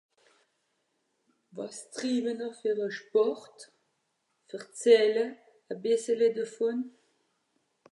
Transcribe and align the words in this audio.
wàs 1.55 1.77
triwener 1.93 2.53
fer 2.61 2.77
à 2.87 2.89
sport 2.97 3.57
verzähle 4.49 5.25
à 5.71 5.73
bìssele 5.83 6.27
devòn 6.37 6.79